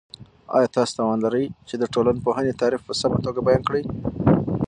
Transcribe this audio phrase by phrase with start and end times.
[0.57, 3.83] آیا تاسو توان لرئ چې د ټولنپوهنې تعریف په سمه توګه بیان کړئ؟